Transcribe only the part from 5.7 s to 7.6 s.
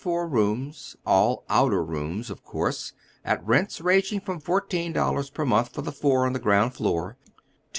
for the four on the ground floor, to $6.